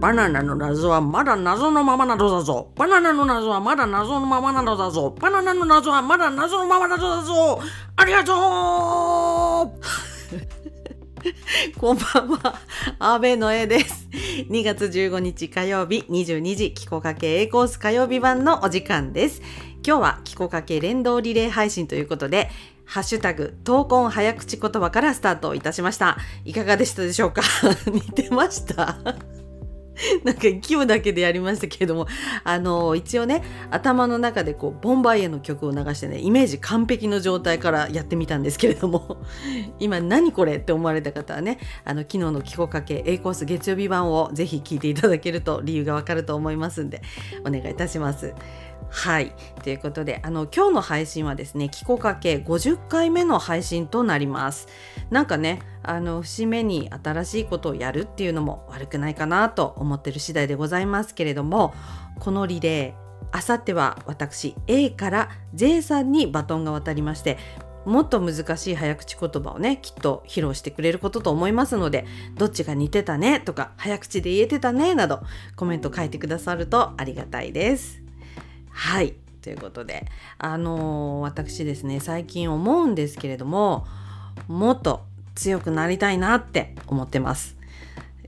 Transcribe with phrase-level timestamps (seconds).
[0.00, 2.70] バナナの謎はまだ謎のままなのだぞ。
[2.76, 5.16] バナナの謎はまだ謎のままなのだぞ。
[5.20, 7.60] バナナの謎はまだ謎のままなのだぞ。
[7.96, 8.36] ありがとう
[11.80, 12.54] こんばんは、
[13.00, 14.06] 阿部の絵です。
[14.50, 19.42] 2月15日火曜日22時、キコかけ A コース火曜日版のお時間です。
[19.84, 22.50] 今日はキコかけ連動リレー配信ということで、
[22.84, 26.16] ハッシュタグ、闘魂早口言葉からスタートいたしました。
[26.44, 27.42] いかがでしたでしょうか？
[27.90, 28.96] 似てました？
[30.24, 32.06] なんか勢いだけでやりましたけれども、
[32.44, 39.18] あの一応ね、頭の中でこう、ボンバイエの曲を流してね、イメージ完璧の状態からやってみたんですけれども、
[39.78, 47.02] 今何これって思われた方はね、あの、昨日の気候かけ A コース月曜日版をぜひ聴いていただけると理由がわかると思いますんで、
[47.44, 48.34] お願いいたします。
[48.90, 49.32] はい。
[49.62, 54.66] ということで、あの、今日の配信はですね、気候かけ50回目の配信となります。
[55.10, 61.74] なんかね、あの、節目に新しいことをやるっていうのも悪くないかなと思ってる次第でございますけれども、
[62.18, 67.36] このリレー、あさっては私 A から J さんにバトンが渡りまして、
[67.84, 75.22] もっと難しい早口言葉をね、きっと披露してくれることと思いますので、どっちが似てたねとか、早口で言えてたねなど、
[75.56, 78.07] コメント書いてくださるとありがたいです。
[78.78, 79.16] はい。
[79.42, 80.06] ということで、
[80.38, 83.84] あのー私ですね、最近思うんですけれども、
[84.46, 85.02] もっと
[85.34, 87.56] 強くなりたいなって思ってます。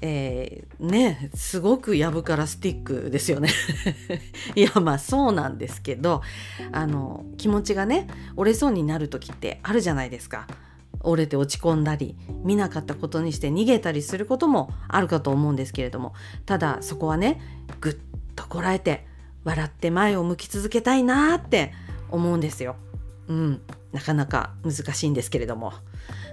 [0.03, 3.49] えーね、すごくやぶからスティックですよね。
[4.57, 6.21] いや、まあそうなんですけど、
[6.73, 10.49] あの、気持ちがね、折れそうになる時ってあるじゃないですか。
[11.03, 16.13] 折れて落ち込んだり、見なかったことにして逃げたりすることもあるかと思うんですけれども、
[16.45, 17.41] ただそこはね、
[17.81, 17.97] ぐっ
[18.35, 19.07] とこらえて、
[19.45, 21.73] 笑って前を向き続けたいなって
[22.11, 22.77] 思うんですよ。
[23.29, 25.73] うん、なかなか難しいんですけれども。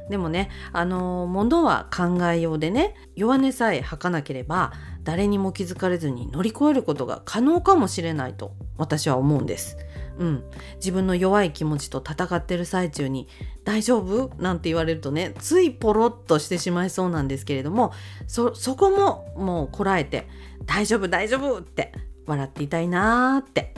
[0.10, 4.72] でもね、あの、ものは考えようでね、弱音さえ吐かなければ、
[5.04, 9.78] 誰にも気づかれずに乗り越えることが可能かもしれないと私は思うんです。
[10.18, 10.44] うん、
[10.78, 13.28] 自分の弱い気持ちと戦ってる最中に
[13.64, 17.94] 「大丈夫?」なんて言われるとねついポロッとしてしまいそうなんですけれども
[18.26, 20.28] そそこももうこらえて
[20.66, 21.08] 「大丈夫？
[21.08, 21.94] 大丈夫!」って
[22.28, 23.74] 笑っていたいなーって。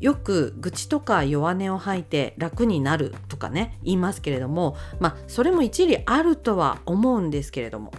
[0.00, 7.92] よく愚痴とか弱音を吐いて楽になるとかね言いますけれどもまあそれも一理あるとは思うんですけれども。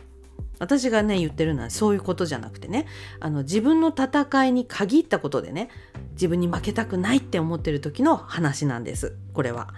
[0.57, 2.85] 私がね言ってるのはそういうことじゃなくてね。
[3.19, 5.69] あの自分の戦いに限ったことでね
[6.11, 9.17] 自分に負けたくないって思ってる時の話なんです。
[9.33, 9.73] これは。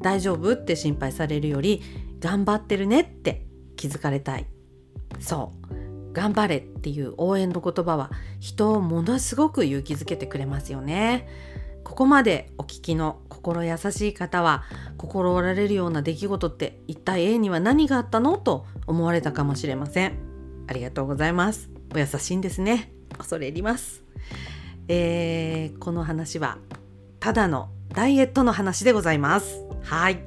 [0.00, 1.80] 大丈夫って心配されるより
[2.18, 3.46] 頑張ってるねって
[3.76, 4.46] 気づかれたい。
[5.20, 5.81] そう。
[6.12, 11.28] 頑張れっていう応援の言葉は人をものすごく勇気づけてくれますよね。
[11.84, 14.64] ここまでお聞きの心優しい方は
[14.96, 20.14] 心折られるような出来事って一体 A には何があったのと思われたかもしれません。
[20.68, 21.70] ありがとうございます。
[21.94, 22.92] お優しいんですね。
[23.18, 24.04] 恐れ入ります。
[24.88, 26.58] えー、この話は
[27.20, 29.71] ただのダイエットの話でございます。
[29.82, 30.22] はい。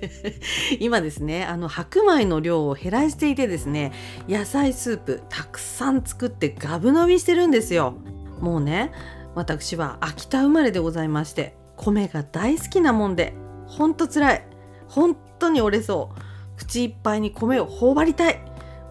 [0.80, 3.92] 今ですね、あの白米の量を減らしていてですね、
[4.28, 7.94] 野菜スープたくさん作ってガブ伸びしてるんですよ。
[8.40, 8.92] もうね、
[9.34, 13.34] 私は秋田生まれでございまして、米が大好きなもんで、
[13.66, 14.44] ほんとつらい。
[14.88, 16.20] 本当に折れそう。
[16.56, 18.40] 口いっぱいに米を頬張りたい。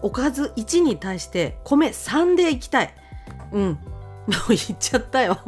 [0.00, 2.94] おかず1に対して米3でいきたい。
[3.52, 3.62] うん。
[4.28, 5.38] もう言っちゃったよ。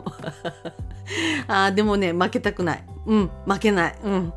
[1.47, 2.85] あーでもね、負けたくない。
[3.07, 3.99] うん、負けない。
[4.03, 4.33] うん。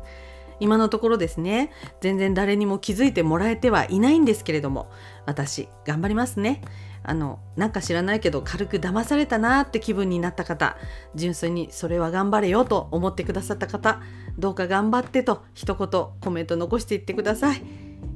[0.60, 1.70] 今のところですね、
[2.00, 4.90] 全然誰にも気づいてもらえてはいないんですけれども、
[5.26, 6.62] 私、頑張りますね。
[7.02, 10.76] あの、なんか知らないけど軽く騙されたなーって気分になった方、
[11.14, 14.00] 純粋にそれは頑張れよと思ってくださった方、
[14.38, 15.88] どうか頑張ってと一言
[16.20, 17.62] コメント残していってください。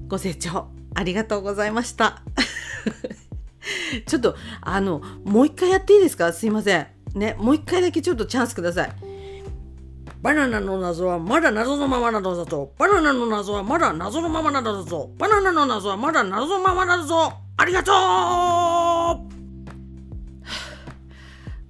[0.06, 2.22] ご清聴ありがとうございました。
[4.06, 6.32] ちょっと、あの、もう一回やっていいですか？
[6.32, 6.86] すいません。
[7.14, 8.92] ね、もう一回だけちょっとチャンスください。
[10.20, 12.72] バナナの謎はまだ謎のままなのだぞ。
[12.76, 15.10] バナナの謎はまだ謎のままなのだぞ。
[15.16, 17.32] バナナの謎はまだ謎のままなんだぞ。
[17.56, 19.28] ありがとう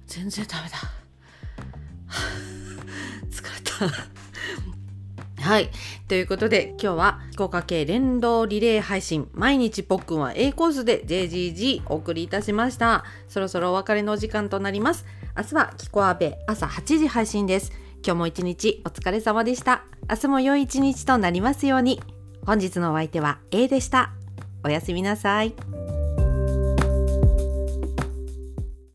[0.07, 0.77] 全然ダメだ。
[3.29, 5.43] 疲れた。
[5.43, 5.69] はい。
[6.07, 13.05] ということで、今日は、福岡系連動リレー配信、毎日ポックンは A コースで JGG お送りいたしました。
[13.27, 15.05] そろそろお別れのお時間となります。
[15.37, 17.71] 明日は、キコアベ朝8時配信です。
[18.05, 19.83] 今日も一日お疲れ様でした。
[20.09, 22.01] 明日も良い一日となりますように。
[22.45, 24.11] 本日のお相手は A でした。
[24.63, 25.53] おやすみなさい。